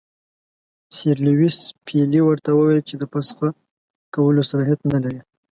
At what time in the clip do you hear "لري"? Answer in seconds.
5.03-5.21